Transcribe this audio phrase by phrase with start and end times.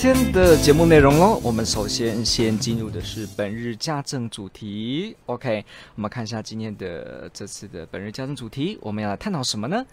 [0.00, 5.16] 今天的节目内容哦，我们首先先进入的是本日家政主题。
[5.26, 5.64] OK，
[5.96, 9.84] 我们看一下今天的这次的本日家政主题，我们要来探讨什么呢？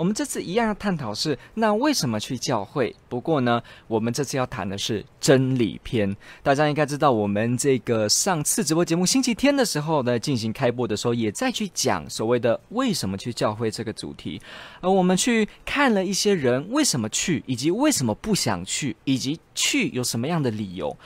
[0.00, 2.96] 我们这次一样要探讨是那为什么去教会？
[3.06, 6.16] 不过呢，我们这次要谈的是真理篇。
[6.42, 14.40] 大家应该知道，我们这个上次直播节目星期天的时候呢，进行开播的时候，也在去讲所谓的为什么去教会这个主题。
[14.80, 20.96] 而我们去看了一些人为什么去，以及为什么不想去，以及去有什么样的理由。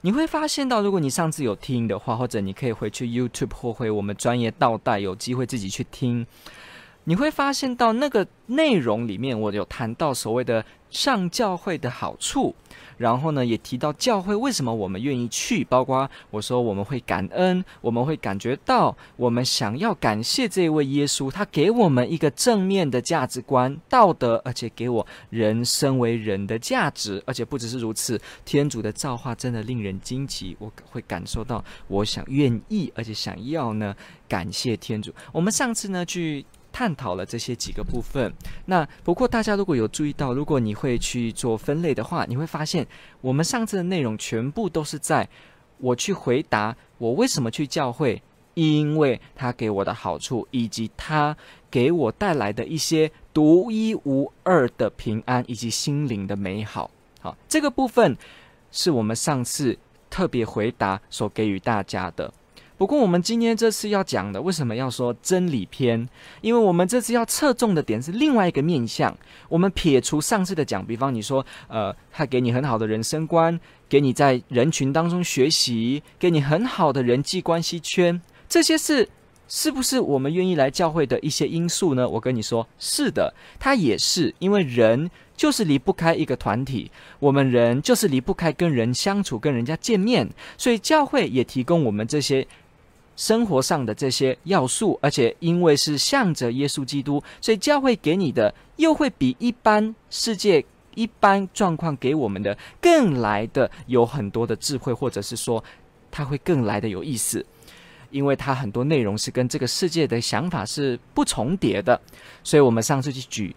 [0.00, 6.26] 你会发现到，如果你上次有听的话，或者你可以回去 YouTube 或回我们专业倒带，有机会自己去听。
[7.04, 12.54] 你会发现到那个内容里面，我有谈到所谓的上教会的好处，
[12.98, 33.96] 然后呢，也提到教会为什么我们愿意去，包括我说我们会感恩，我们会感觉到我们想要感谢这位耶稣，他给我们一个正面的价值观、道德，而且给我人身为人的价值，而且不只是如此，天主的造化真的令人惊奇，我会感受到，我想愿意，而且想要呢，
[34.28, 35.12] 感谢天主。
[35.32, 36.44] 我们上次呢去。
[36.72, 38.32] 探讨了这些几个部分。
[38.66, 42.86] 那不过大家如果有注意到，如果你会去做分类的话，你会发现
[43.20, 45.28] 我们上次的内容全部都是在
[45.78, 48.22] 我去回答我为什么去教会，
[48.54, 51.36] 因为他给我的好处，以及他
[51.70, 56.90] 给我带来的一些独一无二的平安以及心灵的美好。
[57.20, 58.16] 好，这个部分
[58.70, 62.32] 是我们上次特别回答所给予大家的。
[62.80, 66.08] 不过，我们今天这次要讲的，为什么要说真理篇？
[66.40, 69.14] 因为我们这次要侧重的点是另外一个面向。
[69.50, 79.06] 我们撇除上次的讲，比方你说，呃，他给你很好的人生观，给你在人群当中学习，给你很好的人际关系圈，这些是
[79.46, 82.08] 是不是我们愿意来教会的一些因素呢？
[82.08, 90.26] 我跟你说，是的，它也是，因为人就是离不开一个团体，我们人就是离不开跟人相处、跟人家见面，
[90.56, 92.48] 所以教会也提供我们这些。
[93.20, 100.64] 生活上的这些要素，而且因为是向着耶稣基督，所以教会给你的又会比一般世界
[100.94, 105.62] 一般状况给我们的更来的有很多的智慧，或者是说
[106.10, 107.44] 它会更来的有意思，
[108.10, 112.00] 因为它很多内容是跟这个世界的想法是不重叠的，
[112.42, 113.54] 所以我们上次去举。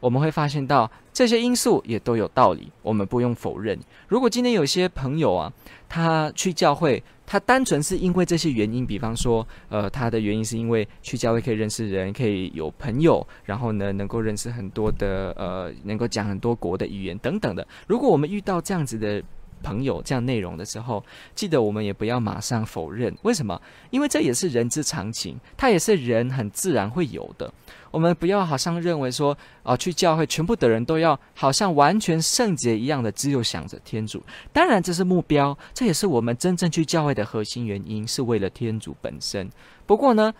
[0.00, 3.78] 我们会发现到这些因素也都有道理，我们不用否认。
[4.08, 5.52] 如果今天有些朋友啊，
[5.88, 17.66] 他去教会，他单纯是因为这些原因，比方说，呃，他的原因是因为去教会可以认识人，可以有朋友，然后呢，能够认识很多的，呃，能够讲很多国的语言等等的。
[17.86, 19.22] 如果我们遇到这样子的
[19.66, 21.04] 朋友这样内容的时候，
[21.34, 23.12] 记得我们也不要马上否认。
[23.22, 23.60] 为什么？
[23.90, 27.52] 因为这也是人之常情，它也是人很自然会有的。
[27.90, 34.22] 我们不要好像认为说，啊、去教会全部的人都要好像完全圣洁一样的，只有想着天主。
[34.52, 39.50] 当然这是目标，这也是我们真正去教会的核心原因，是为了天主本身。
[39.86, 40.32] 不过呢，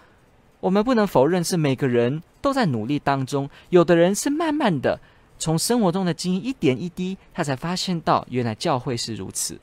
[0.61, 5.01] 我们不能否认是每个人都在努力当中，有的人是慢慢的。
[5.39, 9.59] 从生活中的经验一点一滴，他才发现到原来教会是如此。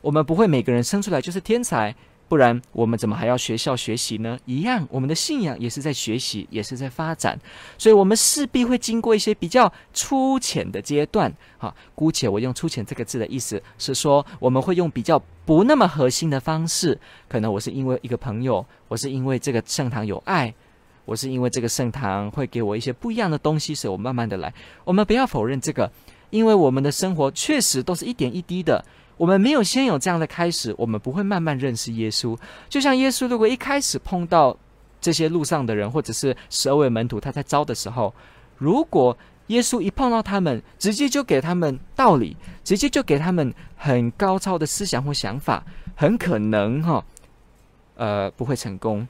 [0.00, 1.94] 我们不会每个人生出来就是天才，
[2.28, 4.38] 不然我们怎么还要学校学习呢？
[4.44, 7.38] 一样，我们的信仰也是在学习，也是在发展，
[7.76, 11.32] 所以我们势必会经过一些比较粗浅的阶段。
[11.58, 16.98] 哈，姑且我用“粗浅”这个字的意思是说，我们会用比较不那么核心的方式。
[17.28, 20.54] 可能我是因为一个朋友，我是因为这个圣堂有爱。
[21.06, 24.52] 我是因为这个圣堂会给我一些不一样的东西，所以我慢慢的来。
[24.84, 25.90] 我们不要否认这个，
[26.28, 28.84] 因为我们的生活确实都是一点一滴的。
[29.16, 32.36] 我们没有先有这样的开始，我们不会慢慢认识耶稣。
[32.68, 34.54] 就像耶稣，如果一开始碰到
[35.00, 38.12] 这些路上的人，或者是十二位门徒，他在招的时候，
[38.58, 39.16] 如果
[39.46, 45.64] 耶稣一碰到他们，直接就给他们道理，直接就给他们很高超的思想或想法，
[45.94, 47.04] 很可能哈，
[47.94, 49.06] 呃，不会成功。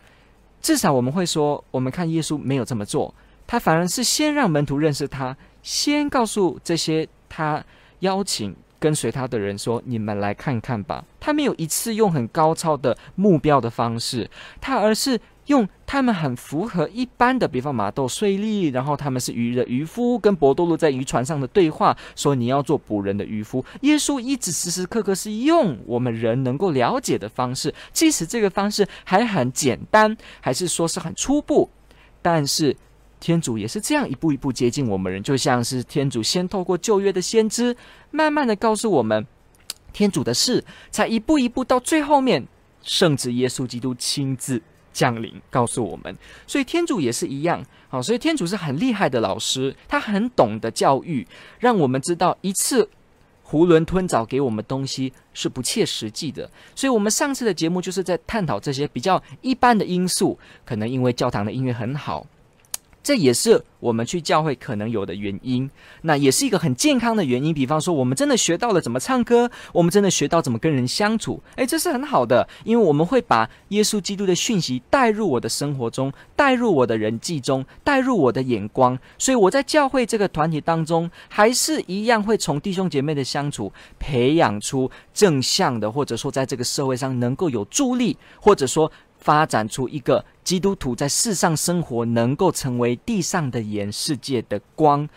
[0.66, 3.14] 至少我们会说，我们看耶稣没有这么做，
[3.46, 7.64] 他反而是先让门徒认识他，先告诉这些他
[8.00, 14.28] 邀请跟随他的人说：“你们来看看吧。”他没有一次用很高超的目标的方式，
[14.60, 23.64] 他而是用他们很符合一般的，比方马窦税吏，然后他们是渔的渔夫，跟伯多禄在渔船上的对话，说你要做捕人的渔夫。
[23.82, 31.70] 耶稣一直时时刻刻是用我们人能够了解的方式，即使这个方式还很简单，还是说是很初步，
[32.20, 32.76] 但是
[33.20, 37.76] 天主也是这样一步一步接近我们人，就像是天主先透过旧约的先知，
[38.10, 39.26] 慢慢的告诉我们
[39.92, 42.46] 天主的事，才一步一步到最后面，
[42.82, 44.60] 圣子耶稣基督亲自。
[44.96, 46.16] 降临，告诉我们，
[46.46, 51.26] 所以天主也是一样，好，所以天主是很厉害的老师，他很懂得教育，
[51.58, 52.88] 让我们知道一次
[53.46, 56.50] 囫囵吞枣给我们东西是不切实际的。
[56.74, 62.26] 所以，我们上次的节目就是在探讨这些比较一般的因素，可能因为教堂的音乐很好。
[63.06, 65.70] 这也是我们去教会可能有的原因，
[66.02, 67.54] 那也是一个很健康的原因。
[67.54, 78.98] 比方说，我们真的学到了怎么唱歌，我们真的学到怎么跟人相处，诶，这是很好的，因为我们会把耶稣基督的讯息带入我的生活中，带入我的人际中，带入我的眼光。
[79.16, 88.90] 所以我在教会这个团体当中，还是一样会从弟兄姐妹的相处培养出正向的，或者说在这个社会上能够有助力，或者说。
[89.26, 95.08] 发展出一个基督徒在世上生活能够成为地上的盐、世界的光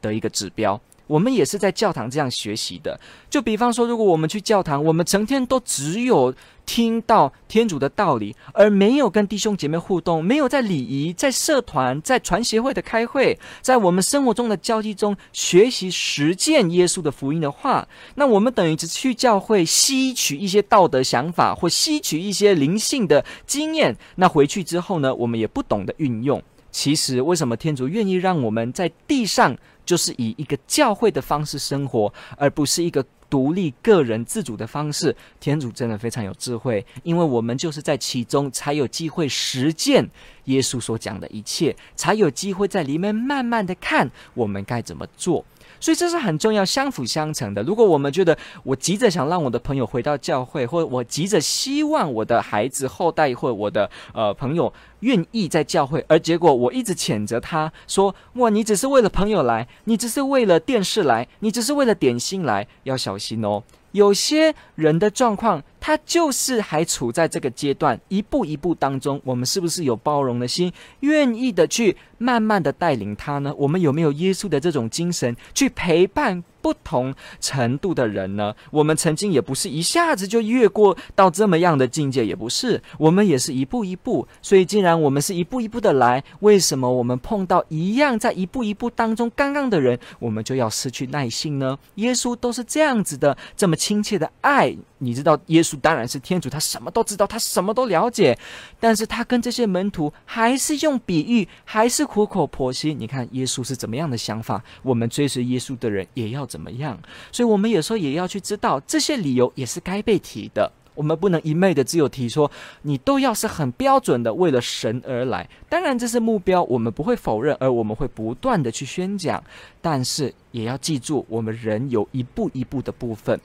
[0.00, 0.80] 的一个指标。
[1.06, 2.98] 我们也是在教堂这样学习的。
[3.28, 6.34] 就比方说，如果我们去教堂，我们成天都只有
[6.72, 23.94] 听到天主的道理，而没有跟弟兄姐妹互动，没有在礼仪、在社团、在传协会的开会，在我们生活中的交际中学习实践耶稣的福音的话，那我们等于只去教会吸取一些道德想法，或吸取一些灵性的经验。
[24.14, 26.42] 那回去之后呢，我们也不懂得运用。
[26.70, 29.54] 其实，为什么天主愿意让我们在地上？
[29.84, 35.16] 就是以一个教会的方式生活，而不是一个独立个人自主的方式。
[35.40, 40.06] 天主真的非常有智慧，因为我们就是在其中才有机会实践
[40.44, 45.42] 耶稣所讲的一切，才有机会在里面慢慢的看我们该怎么做。
[45.82, 47.60] 所以这是很重要，相辅相成的。
[47.64, 73.52] 如果我们觉得我急着想让我的朋友回到教会，或者我急着希望我的孩子后代或我的呃朋友愿意在教会，而结果我一直谴责他说：“哇，你只是为了朋友来，你只是为了电视来，你只是为了点心来，要小心哦。”有些人的状况，他就是还处在这个阶段，一步一步当中，我们是不是有包容的心，愿意的去慢慢的带领他呢？
[73.58, 76.44] 我们有没有耶稣的这种精神去陪伴？
[76.62, 84.28] 不同程度的人呢，我们曾经也不是一下子就越过到这么样的境界，也不是，我们也是一步一步。
[84.40, 91.76] 所以，既然我们是一步一步的来，为什么我们碰到一样在一步一步当中刚刚的人，我们就要失去耐性呢？
[91.96, 94.76] 耶稣都是这样子的，这么亲切的爱。
[95.04, 98.38] 你知道，耶稣当然是天主，他什么都知道，他什么都了解，
[98.78, 102.96] 但是他跟这些门徒还是用比喻，还是苦口婆心。
[102.98, 106.96] 你看，耶稣是怎么样的想法，我们追随耶稣的人也要怎么样。
[107.32, 110.70] 所以，我们有时候也要去知道，这些理由也是该被提的。
[110.94, 112.50] 我们不能一昧的只有提说，
[112.82, 115.48] 你都要是很标准的为了神而来。
[115.68, 119.42] 当然，这是目标，我们不会否认，而我们会不断的去宣讲。
[119.80, 123.40] 但是，也要记住，我们人有一步一步的部分。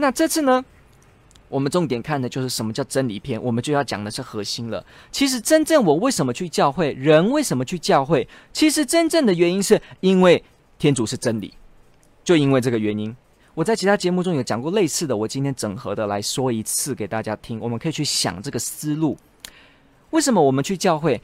[0.00, 0.64] 那这次呢，
[1.48, 4.84] 我们重点看的就是什么叫真理篇，我们就要讲的是核心了。
[5.10, 8.28] 其实真正我为什么去教会，人为什么去教会？
[8.52, 10.44] 其实真正的原因是因为
[10.78, 11.52] 天主是真理，
[12.22, 13.14] 就因为这个原因。
[13.54, 19.18] 我在其他节目中有讲过类似的，我今天整合的来说一次给大家听，我们可以去想这个思路。
[20.10, 21.20] 为什么我们去教会？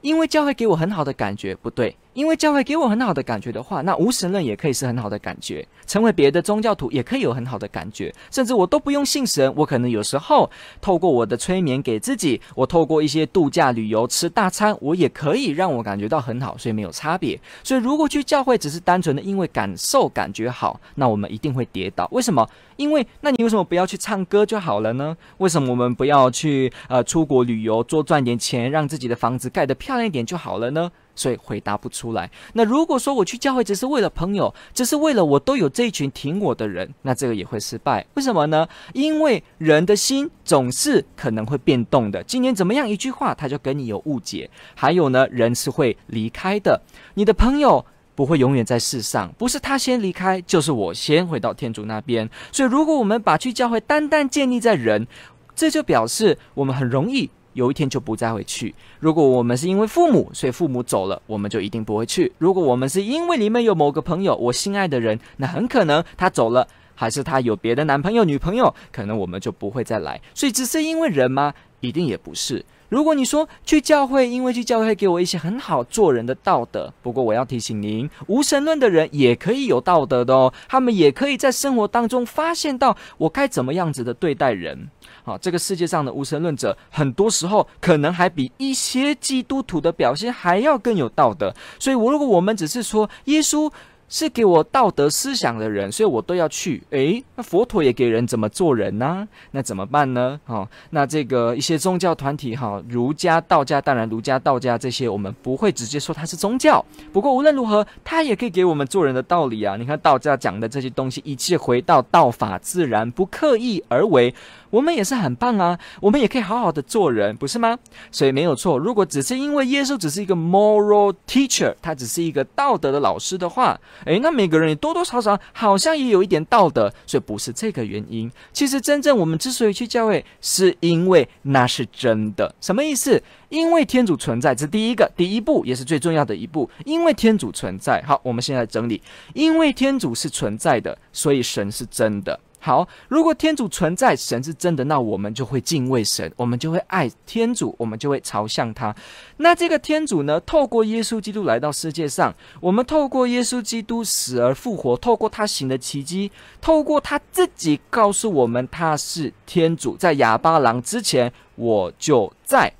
[0.00, 1.96] 因为教会给我很好的感觉，不对。
[2.14, 10.48] 因为教会给我很好的感觉的话，那无神论也可以是很好的感觉，成为别的宗教徒也可以有很好的感觉，甚至我都不用信神，我可能有时候
[10.80, 17.38] 透过我的催眠给自己，我透过一些度假旅游吃大餐，我也可以让我感觉到很好，所以没有差别。
[17.62, 22.08] 所以如果去教会只是单纯的因为感受感觉好，那我们一定会跌倒。
[22.12, 22.48] 为什么？
[22.76, 25.16] 因为那你为什么不要去唱歌就好了呢？
[25.38, 30.90] 为什么我们不要去呃出国旅游，多赚点钱，让自己的房子盖得漂亮一点就好了呢？
[31.14, 32.30] 所以回答不出来。
[32.54, 38.04] 那如果说我去教会只是为了朋友，只是为了我都有这一群挺我的人，那这个也会失败。
[38.14, 38.66] 为什么呢？
[38.92, 42.22] 因为人的心总是可能会变动的。
[42.24, 44.50] 今天怎么样一句话，他就跟你有误解。
[44.74, 46.80] 还有呢，人是会离开的。
[47.14, 52.28] 你的朋友不会永远在世上，不是他先离开，就是我先回到天主那边。
[52.52, 55.06] 所以，如果我们把去教会单单建立在人，
[55.54, 57.30] 这就表示我们很容易。
[57.54, 58.74] 有一天就不再会去。
[59.00, 62.30] 如果我们是因为父母，所以父母走了，我们就一定不会去。
[62.38, 70.20] 如果我们是因为里面有某个朋友，我心爱的人，那很可能他走了，还是他有别的男朋友、女朋友，可能我们就不会再来。
[70.34, 71.54] 所以只是因为人吗？
[71.80, 72.64] 一定也不是。
[72.88, 76.92] 如果你说去教会，因为去教会给我一些很好做人的道德。
[77.02, 84.88] 不过我要提醒您，无神论的人也可以有道德的哦，他们也可以在生活当中发现到我该怎么样子的对待人。
[85.24, 91.54] 好，这个世界上的无神论者，很多时候可能还比一些基督徒的表现还要更有道德。
[91.78, 93.70] 所以，我如果我们只是说耶稣。
[94.08, 96.82] 是给我道德思想的人，所以我都要去。
[96.90, 100.38] 诶，那佛陀也给人怎么做人呢、那怎么办呢？
[100.46, 106.84] 哦，那这个一些宗教团体，哈，儒家、道家，当然儒家、道家这些，我们不会直接说它是宗教。
[107.12, 109.76] 不过无论如何，它也可以给我们做人的道理啊。
[109.76, 114.34] 你看道家讲的这些东西，一切回到道法自然，不刻意而为。
[114.74, 117.78] 我们也是很棒啊，我们也可以好好的做人，不是吗？
[118.10, 118.76] 所以没有错。
[118.76, 128.28] 如果只是因为耶稣只是一个 moral teacher，他只是一个道德的老师的话，诶，那每个人也多多少少好像也有一点道德，所以不是这个原因。
[128.52, 132.52] 其实真正我们之所以去教会，是因为那是真的。
[132.60, 133.22] 什么意思？
[133.50, 136.68] 因为天主存在，这是第一个第一步，也是最重要的一步。
[136.84, 139.00] 因为天主存在，好，我们现在整理。
[139.34, 142.40] 因为天主是存在的，所以神是真的。
[142.64, 148.96] 好，如果天主存在，神是真的，那我们就会敬畏神，我们就会爱天主，我们就会朝向他。
[149.36, 162.72] 那这个天主呢，透过耶稣基督来到世界上，我们透过耶稣基督死而复活，透过他行的奇迹，透过他自己告诉我们他是天主，在亚巴郎之前我就在。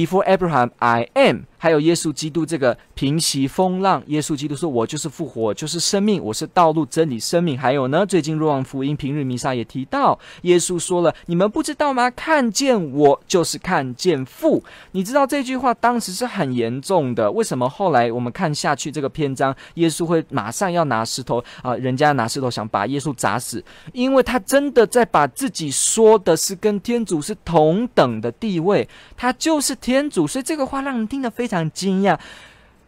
[0.00, 1.40] Before Abraham, I am。
[1.62, 12.08] 还有耶稣基督这个平息风浪，耶稣基督说：“我就是复活，就是生命，我是道路、真理、生命。”还有呢，最近若望福音平日弥撒也提到，耶稣说了：“你们不知道吗？
[12.12, 17.30] 看见我就是看见父。”你知道这句话当时是很严重的。
[17.30, 21.76] 为什么后来我们看下去这个篇章，耶稣会马上要拿石头啊？
[21.76, 31.28] 人家拿石头想把耶稣砸死，因为他真的在把自己说的是跟天主是同等的地位，他就是天天主，所以这个话让人听得。
[31.30, 32.18] 非常惊讶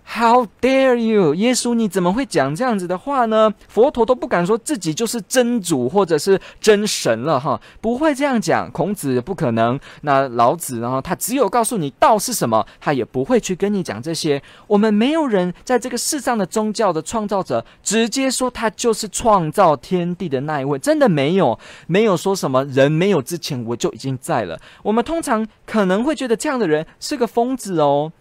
[0.06, 1.34] ，How dare you！
[1.34, 3.52] 耶稣你怎么会讲这样子的话呢？
[3.68, 8.70] 佛陀都不敢说自己就是真主或者是真神了哈，不会这样讲。
[8.70, 14.42] 孔子不可能，那老子然后他只有告诉你道是什么，他也不会去跟你讲这些。
[14.66, 24.60] 我们没有人在这个世上的宗教的创造者直接说他就是创造天地的那一位，真的没有，没有说什么人没有之前我就已经在了。
[24.82, 28.12] 我们通常可能会觉得这样的人是个疯子哦。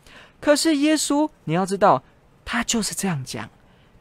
[0.42, 2.04] 可是耶稣，你要知道，
[2.44, 3.48] 他就是这样讲，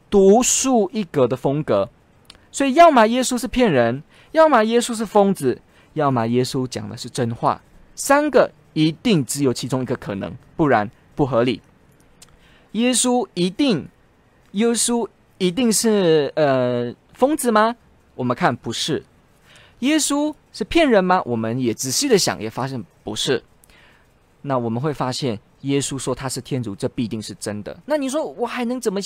[0.09, 1.89] 独树一格的风格。
[2.51, 5.61] 所以，要么耶稣是骗人，要么耶稣是疯子，
[5.93, 7.61] 要么耶稣讲的是真话。
[7.95, 11.61] 三个一定只有其中一个可能，不然不合理。
[12.71, 13.87] 耶稣一定，
[14.53, 15.07] 耶稣
[15.37, 17.75] 一定是呃疯子吗？
[18.15, 19.03] 我们看不是。
[19.79, 21.21] 耶稣是骗人吗？
[21.25, 23.43] 我们也仔细的想，也发现不是。
[24.41, 25.39] 那我们会发现。
[25.61, 27.77] 耶稣说他是天主，这必定是真的。
[27.85, 28.99] 那你说我还能怎么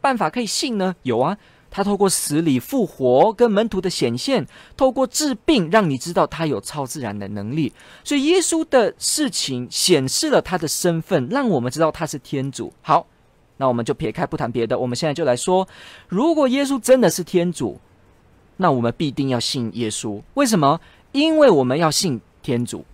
[0.00, 0.94] 办法可以信呢？
[1.02, 1.36] 有啊，
[1.70, 4.44] 他透过死里复活跟门徒的显现，
[4.76, 7.72] 透过治病让你知道他有超自然的能力。
[8.02, 12.72] 所以耶稣的事情显示了他的身份，让我们知道他是天主。
[12.82, 13.06] 好，
[13.58, 15.68] 那我们就撇开不谈别的，我们现在就来说，
[16.08, 17.78] 如果耶稣真的是天主，
[18.56, 20.20] 那我们必定要信耶稣。
[20.34, 20.80] 为什么？
[21.12, 22.84] 因为我们要信天主。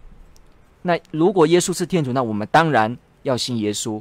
[0.82, 2.99] 那如果耶稣是天主，那我们当然。
[3.26, 4.00] 要信耶稣，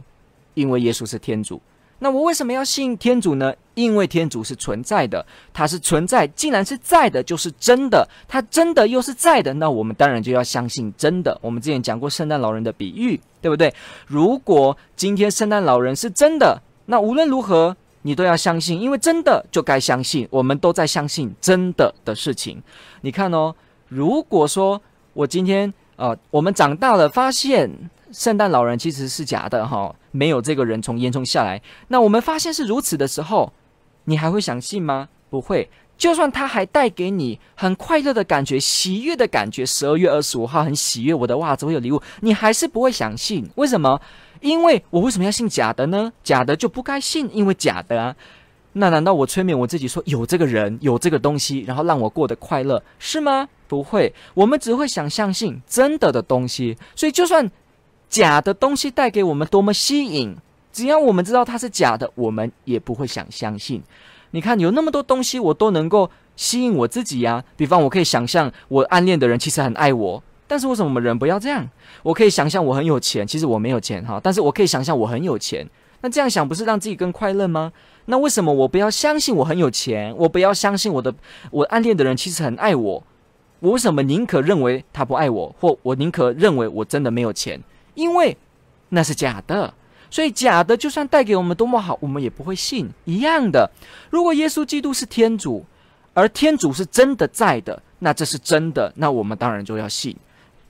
[0.53, 1.60] 因为耶稣是天主。
[2.00, 3.53] 那我为什么要信天主呢？
[3.74, 8.08] 因为天主是存在的，他是存在，既然是在的，就是真的。
[8.27, 11.38] 他真的又是在的，那我们当然就要相信真的。
[11.41, 13.74] 我们之前讲过圣诞老人的比喻，对不对？
[14.05, 20.27] 如果今天圣诞老人是真的，那无论如何你都要相信，因为真的就该相信。
[20.29, 22.62] 我们都在相信真的的事情。
[23.01, 23.55] 你看哦，
[23.88, 24.79] 如果说
[25.13, 27.72] 我今天啊、我们长大了发现。
[28.15, 31.62] 圣诞老人其实是假的哈，没有这个人从烟囱下来。
[31.89, 33.51] 那我们发现是如此的时候，
[34.05, 35.10] 你还会相信吗？
[35.29, 35.69] 不会。
[35.98, 43.45] 就算他还带给你很快乐的感觉、喜悦的感觉，十二月二十五号很喜悦，我的袜子会有礼物，你还是不会相信。
[43.55, 44.00] 为什么？
[44.39, 46.13] 因为我为什么要信假的呢？
[46.24, 48.15] 假的就不该信，因为假的啊。
[48.74, 53.50] 那难道我催眠我自己说有这个人、有这个东西，然后让我过得快乐，是吗？
[53.67, 54.13] 不会。
[54.34, 56.77] 我们只会想相信真的的东西。
[56.95, 57.51] 所以就算。
[58.09, 60.35] 假的东西带给我们多么吸引，
[60.71, 63.81] 只要我们知道它是假的，我们也不会想相信。
[64.31, 67.43] 你看，有那么多东西，我都能够吸引我自己呀。
[67.55, 71.67] 比方，我可以想象我暗恋的人其实很爱我，但是为什么我们人不要这样？
[72.03, 75.67] 我可以想象我很有钱，其实我没有钱哈，但是我可以想象我很有钱。
[76.01, 77.71] 那这样想不是让自己更快乐吗？
[78.05, 80.13] 那为什么我不要相信我很有钱？
[80.17, 81.13] 我不要相信我的
[81.50, 83.03] 我暗恋的人其实很爱我？
[83.62, 87.59] 我为什么宁可认为他不爱我，或我宁可认为我真的没有钱？
[87.96, 88.38] 因为
[88.90, 89.74] 那是假的。
[90.12, 92.90] 所以假的就算带给我们多么好，我们也不会信。
[93.04, 93.70] 一样的，
[94.10, 95.66] 如果耶稣基督是天主，
[96.14, 100.16] 而天主是真的在的，那这是真的，那我们当然就要信，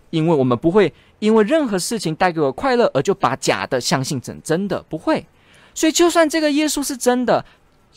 [0.09, 5.27] 因为我们不会因为任何事情带给我快乐而就把假的相信成真的，不会。
[5.75, 7.45] 所以就算这个耶稣是真的。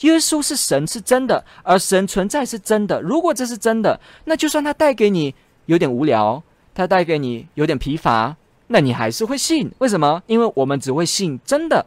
[0.01, 3.01] 耶稣是神，是真的，而神存在是真的。
[3.01, 5.35] 如果这是真的，那就算他带给你
[5.67, 6.41] 有点无聊，
[6.73, 8.37] 他带给你有点疲乏，
[8.69, 9.71] 那你还是会信。
[9.79, 10.23] 为什么？
[10.27, 11.85] 因为我们只会信真的。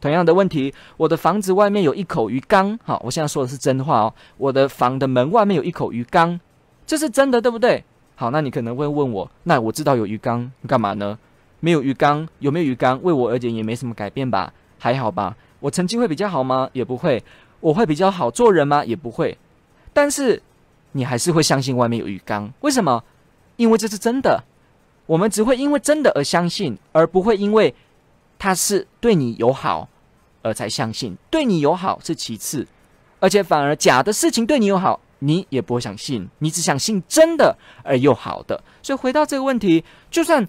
[0.00, 4.14] 同样的问题，我的房子外面有一口鱼缸，好，我现在说的是真话哦。
[4.36, 6.38] 我的房的门外面有一口鱼缸，
[6.86, 7.82] 这是真的，对不对？
[8.14, 11.18] 好，那你可能会问我，那我知道有鱼缸，干嘛呢？
[11.60, 14.52] 没有鱼缸，有没有鱼缸，为我而言也没什么改变吧？
[14.78, 15.36] 还好吧？
[15.58, 16.70] 我成绩会比较好吗？
[16.72, 17.24] 也不会。
[17.60, 18.84] 我会比较好做人吗？
[18.84, 19.36] 也不会，
[19.92, 20.40] 但是
[20.92, 22.48] 你还是会相信外面有鱼缸。
[22.60, 23.02] 为什么？
[23.56, 24.44] 因为这是真的。
[25.08, 27.74] 我们只会因为真的而相信，而不会因为
[28.38, 29.88] 他是对你友好
[30.42, 31.16] 而才相信。
[31.30, 32.66] 对你友好是其次，
[33.18, 36.28] 而且反而假的事情对你友好，你也不会相信。
[36.40, 38.62] 你只想信真的而又好的。
[38.82, 40.46] 所以回到这个问题，就算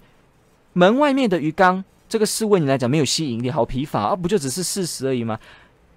[0.74, 5.38] 门外面的鱼缸这个事为你来讲没有吸引力，好疲乏，而不就只是事实而已吗？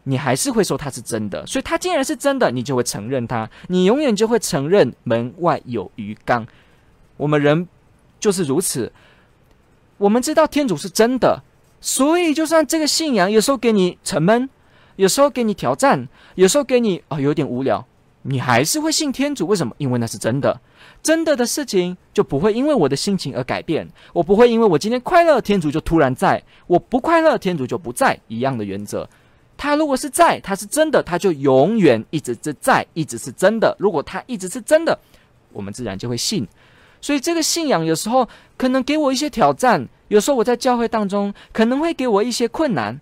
[0.06, 6.48] 你还是会说它是真的，所以它既然是真的，你就会承认它，你永远就会承认门外有鱼缸。
[7.18, 7.68] 我们人
[8.24, 8.90] 就是如此，
[9.98, 11.44] 我们知道天主是真的，
[11.82, 14.50] 所以就算这个信仰有时候给你沉闷，
[14.96, 17.86] 有时候给你挑战，有时候给你啊、哦、有点无聊，
[18.22, 19.46] 你还是会信天主。
[19.46, 19.76] 为什么？
[19.78, 20.62] 因为那是真的，
[21.02, 23.86] 真的的事情就不会因为我的心情而改变。
[24.14, 28.18] 我不会因为我今天快乐，天主就突然在；我不快乐，天主就不在。
[28.30, 29.10] 一样的原则。
[29.58, 33.76] 他如果是在，他是真的，他就永远一直是在，一直是真的。
[33.78, 34.98] 如果他一直是真的，
[35.52, 36.48] 我们自然就会信。
[37.04, 42.98] 所以这个信仰有时候可能给我一些挑战，有时候我在教会当中可能会给我一些困难，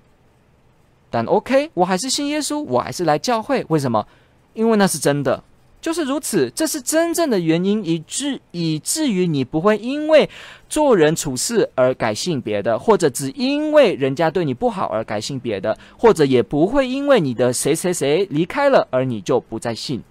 [1.12, 3.64] 但 OK，我还是信耶稣，我还是来教会。
[3.70, 4.08] 为什么？
[4.56, 5.44] 因为那是真的。
[5.80, 10.28] 就是如此，这是真正的原因，以至以至于你不会因为
[10.68, 20.02] 做人处事而改信别的，或者只因为人家对你不好而改信别的，或者也不会因为你的谁谁谁离开了而你就不再信。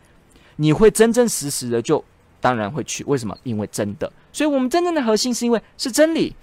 [0.57, 2.05] 你会真真实实的就
[2.41, 3.05] 当然会去。
[3.05, 3.37] 为什么？
[3.43, 4.11] 因为真的。
[4.33, 6.35] 所以我们真正的核心是因为是真理。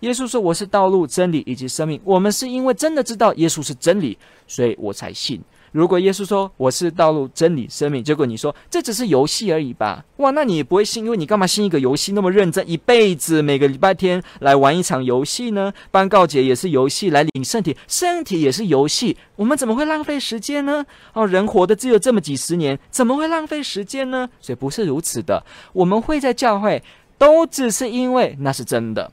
[0.00, 5.40] 耶稣说：“我是道路、真理以及生命。”我们是因为真的知道耶稣是真理，所以我才信。
[5.76, 10.02] 如果耶稣说我是道路、真理、生命，结果你说这只是游戏而已吧？
[10.16, 15.70] 哇，那你也不会信，因为你干嘛信一个游戏那么认真，一辈子每个礼拜天来玩一场游戏呢？
[15.90, 20.82] 办告解也是游戏，来领圣体，圣体也是游戏，我们怎么会浪费时间呢？
[21.12, 24.26] 哦，人活的只有这么几十年，怎么会浪费时间呢？
[24.40, 26.82] 所以不是如此的，我们会在教会，
[27.18, 29.12] 都只是因为那是真的。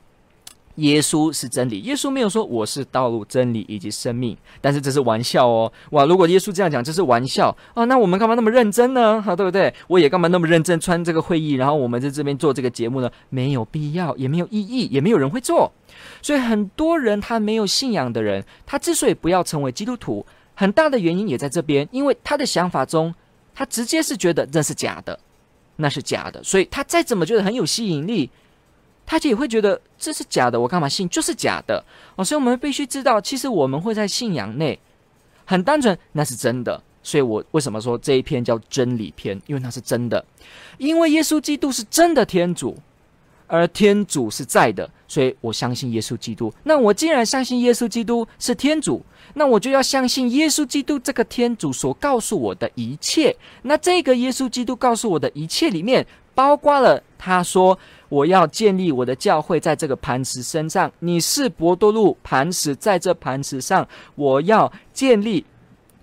[0.76, 5.72] 耶稣是真理，耶稣没有说我是道路、真理以及生命，但是这是玩笑哦。
[5.90, 9.22] 哇，如果耶稣这样讲，这是玩笑啊，那我们干嘛那么认真呢？
[9.22, 9.72] 哈、对不对？
[9.86, 13.08] 我也干嘛那么认真穿这个会议，然后我们在这边做这个节目呢？
[13.28, 15.72] 没有必要，也没有意义，也没有人会做。
[16.20, 23.14] 所以很多人他没有信仰的人，他之所以不要成为基督徒，很大的原因也在这边，因为他的想法中，
[23.54, 25.16] 他直接是觉得那是假的，
[25.76, 28.28] 那是假的，所以他再怎么觉得很有吸引力。
[29.06, 31.08] 他就也会觉得这是假的，我干嘛信？
[31.08, 31.84] 就是假的
[32.16, 32.24] 哦。
[32.24, 34.78] 所以我们必须知道，其实我们会在信仰内
[35.44, 36.82] 很单纯，那是真的。
[37.02, 39.38] 所以我为什么说这一篇叫真理篇？
[39.46, 40.24] 因为那是真的，
[40.78, 42.78] 因为耶稣基督是真的天主，
[43.46, 46.50] 而天主是在的，所以我相信耶稣基督。
[46.62, 53.36] 那我既然相信耶稣基督是天主，那我就要相信耶稣基督这个天主所告诉我的一切。
[53.62, 57.78] 那这个耶稣基督告诉我的一切里面，包括了他说。
[58.14, 60.90] 我要建立我的教会在这个磐石身上。
[61.00, 65.44] 你是伯多禄磐石，在这磐石上，我要建立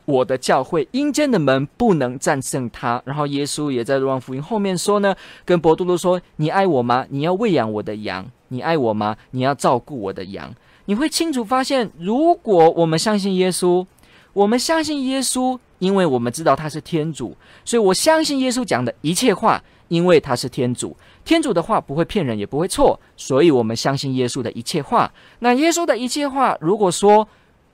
[0.04, 0.86] 我的教会。
[0.91, 3.02] 阴间的门不能战胜它。
[3.06, 7.06] 然后耶稣也在《路望福音》后面说呢，跟伯多禄说：“你爱我吗？
[7.10, 8.30] 你要喂养我的羊。
[8.50, 9.15] 你爱我吗？
[9.32, 10.54] 你要照顾我的羊。”
[10.86, 13.86] 你会清楚发现，如果我们相信耶稣，
[14.34, 20.96] 我们相信耶稣，因为我们知道他是天主，所以我相信耶稣讲的一切话，因为他是天主。
[21.26, 25.12] 天主的话不会骗人，也不会错，所以我们相信耶稣的一切话。
[25.40, 27.28] 那耶稣的一切话，如果说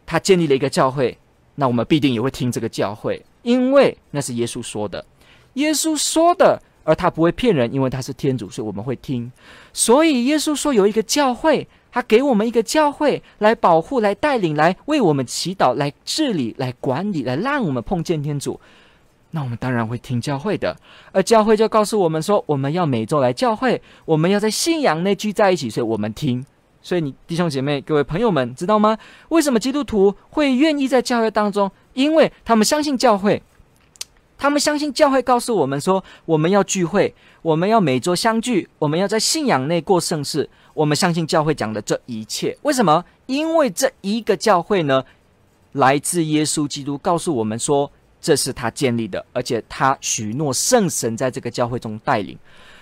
[0.04, 1.16] 他建立了一个教会，
[1.54, 5.06] 那我们必定也会听这个教会，因为那是耶稣说的。
[5.54, 9.32] 耶稣说的，而他不会骗人，因为他是天主，所以我们会听。
[9.72, 18.60] 所以耶稣说有一个教会，他给我们一个教会来保护、来带领、来为我们祈祷、来治理、来管理、来让我们碰见天主。
[19.32, 20.76] 那我们当然会听教会的。
[21.12, 26.46] 而教会就告诉我们说，我们要每周来教会，我们要在信仰内聚在一起，所以我们听。
[26.82, 28.98] 所以你弟兄姐妹、各位朋友们，知道吗？
[29.30, 31.70] 为什么基督徒会愿意在教会当中？
[31.94, 33.42] 因为他们相信教会，
[34.38, 40.50] 他们相信教会告诉我们说，我们要聚会，我们要每周相聚，我们要在信仰内过圣事。
[40.74, 43.04] 我们相信教会讲的这一切，为什么？
[43.26, 45.04] 因为这一个教会呢，
[45.74, 47.92] 来自耶稣基督，告诉我们说，
[48.28, 52.38] 这是他建立的，而且他许诺圣神在这个教会中带领。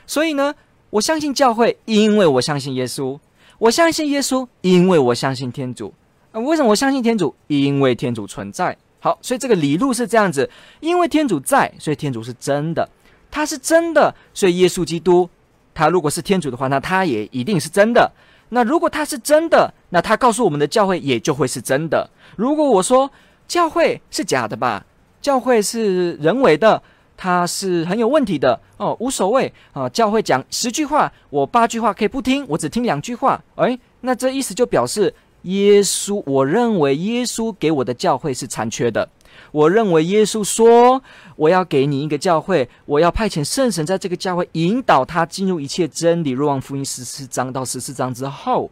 [0.07, 0.51] 所以呢，
[0.89, 3.19] 我相信教会，因为我相信耶稣；
[3.59, 5.93] 我相信耶稣，因为我相信天主。
[6.31, 7.35] 为什么我相信天主？
[7.45, 8.75] 因为天主存在。
[8.99, 12.89] 好，所以这个理路是这样子：因为天主在，所以天主是真的，
[13.29, 15.29] 他是真的，所以耶稣基督。
[15.75, 18.11] 他如果是天主的话，那他也一定是真的。
[18.49, 22.09] 那如果他是真的，那他告诉我们的教会也就会是真的。
[22.35, 23.11] 如果我说
[23.47, 24.83] 教会是假的吧，
[25.25, 26.79] 教会是人为的，
[27.17, 29.89] 它是很有问题的哦，无所谓啊。
[29.89, 33.43] 教会讲十句话，我八句话可以不听，我只听两句话。
[33.55, 35.11] 诶，那这意思就表示
[35.41, 39.09] 耶稣，我认为耶稣给我的教会是残缺的。
[39.51, 41.01] 我认为耶稣说
[41.35, 48.69] ：“我要给你一个教会，我要派遣圣神在这个教会引导他进入一切真理。”若望福音十四章到十四章之后，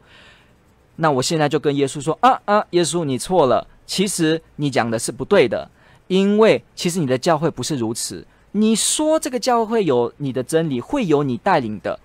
[0.98, 5.68] 那我现在就跟耶稣说：“啊啊，耶稣你错了，其实你讲的是不对的，
[6.14, 8.24] 因为其实你的教会不是如此。
[8.52, 12.00] 你说这个教会有你的真理，会有你带领的，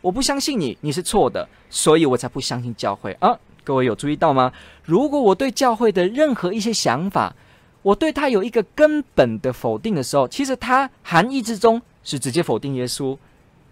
[0.00, 4.50] 我不相信你，你是错的，所以我才不相信教会啊。”各位有注意到吗？
[4.82, 7.36] 如果我对教会的任何一些想法，
[7.82, 13.14] 我对他有一个根本的否定的时候，其实它含义之中是直接否定耶稣。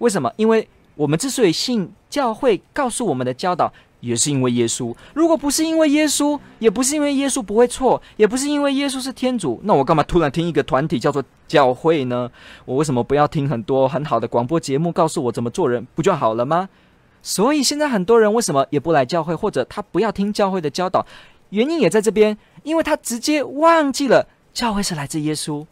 [0.01, 0.31] 为什么？
[0.37, 4.95] 因为我们之所以信教会告诉我们的教导，也是因为耶稣。
[5.15, 12.31] 如果不是因为耶稣，也不是因为耶稣不会错，也不是因为耶稣是天主，那我干嘛突然听一个团体叫做教会呢？
[12.65, 16.69] 我为什么不要听很多很好的广播节目，告诉我怎么做人，不就好了吗？
[17.21, 21.05] 所以现在很多人为什么也不来教会，或者他不要听教会的教导？
[21.51, 25.65] 原因也在这边，因为他直接忘记了教会是来自耶稣，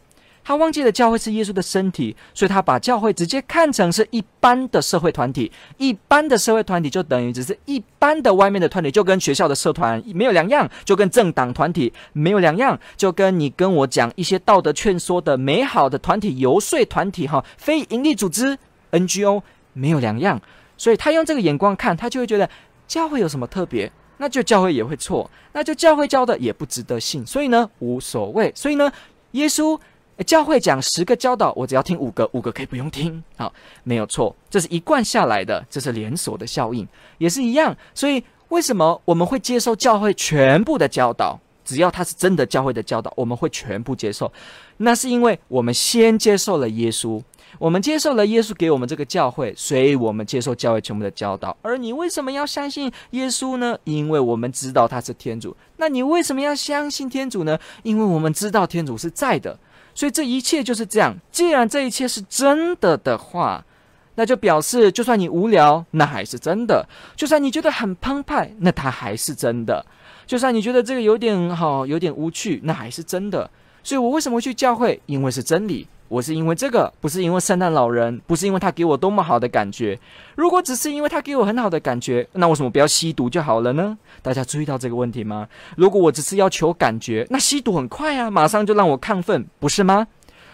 [0.47, 18.57] 他忘记了教会是耶稣的身体，所以他把教会直接看成是一般的社会团体，一般的社会团体就等于只是一般的外面的团体，就跟学校的社团没有两样，就跟政党团体没有两样，就跟你跟我讲一些道德劝说的美好的团体、游说团体哈，非营利组织
[18.91, 19.41] NGO
[19.73, 20.41] 没有两样，
[20.77, 22.49] 所以他用这个眼光看，他就会觉得
[22.87, 23.91] 教会有什么特别。
[24.19, 28.49] 那就教会也会错，那就教会教的也不值得信，所以呢无所谓。
[28.55, 28.89] 所以呢，
[29.31, 29.77] 耶稣
[30.25, 33.53] 教会讲十个教导，我只要听五个，五个可以不用听，好，
[33.83, 34.35] 没有错。
[34.49, 37.75] 这是一贯下来的，这是连锁的效应，也是一样。
[37.93, 41.39] 所以为什么我们会接受教会全部的教导？
[41.63, 44.31] 只要他是真的教会的教导，我们会全部接受。
[44.77, 47.21] 那是因为我们先接受了耶稣。
[47.59, 51.55] 我们接受了耶稣给我们这个教会，所以我们接受教会全部的教导。
[51.61, 53.77] 而你为什么要相信耶稣呢？
[53.85, 55.55] 因为我们知道他是天主。
[55.77, 57.57] 那你为什么要相信天主呢？
[57.83, 59.57] 因为我们知道天主是在的。
[59.97, 61.17] 所以这一切就是这样。
[61.31, 63.65] 既然这一切是真的的话，
[64.13, 69.83] 那就表示，就算你无聊，那还是真的；就算你觉得很澎湃，那它还是真的；
[70.27, 73.49] 就算你觉得这个有点好，有点无趣，那还是真的。
[73.87, 75.01] 所以我为什么去教会？
[75.05, 75.87] 因为是真理。
[76.09, 79.97] 我是因为这个，不是因为圣诞老人，不是因为他给我多么好的感觉。
[80.35, 83.97] 如果只是因为他给我很好的感觉，那为什么不要吸毒就好了呢？
[84.21, 85.47] 大家注意到这个问题吗？
[85.77, 90.05] 如果我只是要求感觉，那吸毒很快啊，马上就让我亢奋，不是吗？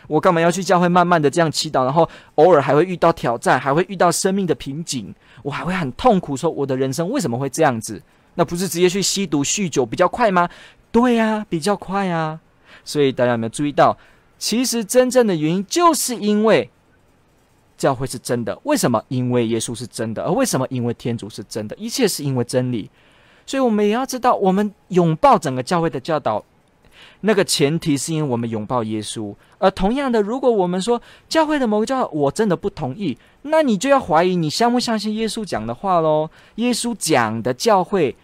[0.05, 7.99] 我干嘛要去教会慢慢的这样祈祷，然后偶尔还会遇到挑战，还会遇到生命的瓶颈，我还会很痛苦，说我的人生为什么会这样子？
[8.35, 10.47] 那不是直接去吸毒酗酒比较快吗？
[10.91, 12.39] 对呀，比较快啊。
[12.83, 13.97] 所以大家有没有注意到？
[14.37, 16.69] 其实真正的原因就是因为
[17.77, 18.59] 教会是真的。
[18.63, 19.01] 为什么？
[19.07, 20.23] 因为耶稣是真的。
[20.23, 20.67] 而为什么？
[20.69, 21.75] 因为天主是真的。
[21.77, 22.89] 一切是因为真理。
[23.45, 26.43] 所以我们也要知道，我们拥抱整个教会的教导，
[27.21, 29.33] 那个前提是因为我们拥抱耶稣。
[29.59, 36.29] 而同样的，如果我们说教会的某个教导我真的不同意，那你就要怀疑你相不相信耶稣讲的话喽。
[36.55, 38.15] 耶稣讲的教会，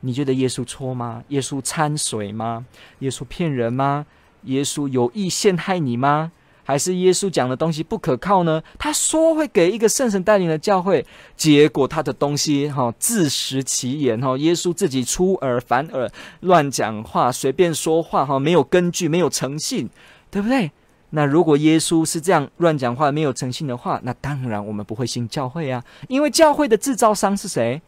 [0.00, 1.22] 你觉得耶稣错吗？
[1.28, 2.64] 耶稣掺水吗？
[3.00, 4.06] 耶稣骗人吗？
[4.44, 6.32] 耶稣有意陷害你吗？
[6.62, 8.62] 还是耶稣讲的东西不可靠呢？
[8.78, 11.04] 他说会给一个圣神带领的教会，
[11.36, 16.08] 结果他的东西哈、自食其言哈、耶稣自己出尔反尔，
[16.40, 19.90] 乱讲话，随便说话哈、没有根据，没有诚信，
[20.30, 20.70] 对不对？
[21.10, 27.82] 那如果耶稣是这样乱讲话，没有诚信的话，那当然我们不会信教会啊，因为教会的制造商是谁？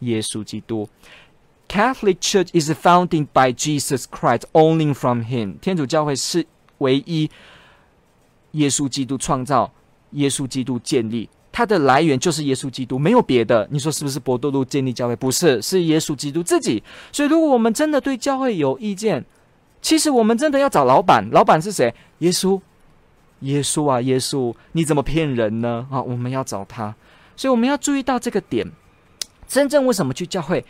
[0.00, 0.88] 耶稣基督。
[1.68, 5.58] Catholic Church is founded by Jesus Christ, only from Him.
[5.60, 6.46] 天主教会是
[6.78, 7.30] 唯一
[8.52, 9.70] 耶稣基督创造，
[10.12, 13.68] 耶稣基督建立，它的来源就是耶稣基督，没有别的。
[13.70, 14.18] 你说是不是？
[14.18, 16.82] 伯多禄建立教会不是，是耶稣基督自己。
[17.12, 19.24] 所以，如果我们真的对教会有意见，
[19.82, 21.28] 其实我们真的要找老板。
[21.30, 21.94] 老板是谁？
[22.20, 22.58] 耶稣，
[23.40, 25.86] 耶稣啊，耶稣，你怎么骗人呢？
[25.90, 26.94] 啊，我们要找他。
[27.36, 28.66] 所以，我们要注意到这个点。
[29.46, 30.64] 真正为什么去教会？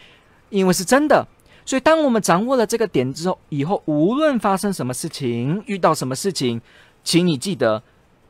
[0.50, 1.26] 因为是真的。
[1.64, 6.60] 所以，当我们掌握了这个点之后，以后无论发生什么事情，遇到什么事情，
[7.04, 7.82] 请你记得，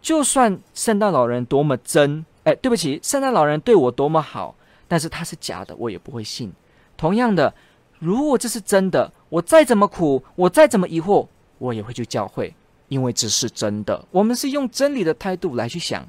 [0.03, 4.57] 就算圣诞老人多么真，哎，对不起，圣诞老人对我多么好，
[4.89, 6.53] 但是他是假的，我也不会信。
[6.97, 7.55] 同样的，
[8.01, 11.29] 如果这是真的，我再怎么苦，我再怎么疑惑，
[11.59, 12.53] 我也会去教会，
[12.89, 14.05] 因为这是真的。
[14.11, 16.05] 我们是用真理的态度来去想。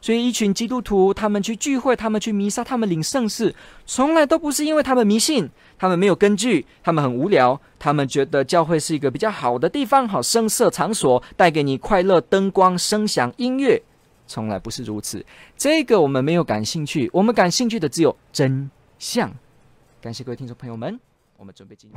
[0.00, 3.54] 所以，一群基督徒，他们去聚会，他们去弥撒，他们领圣事，
[3.86, 5.48] 从来都不是因为他们迷信，
[5.78, 13.82] 他们没有根据，他们很无聊，他们觉得教会是一个比较好的地方，好声色场所，带给你快乐、灯光、声响、音乐，
[14.26, 15.24] 从来不是如此。
[15.56, 19.32] 这个我们没有感兴趣，我们感兴趣的只有真相。
[20.00, 20.98] 感谢各位听众朋友们，
[21.36, 21.96] 我们准备进入。